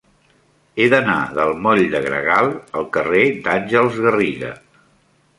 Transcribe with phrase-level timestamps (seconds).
[0.77, 2.49] He d'anar del moll de Gregal
[2.81, 4.51] al carrer d'Àngels Garriga.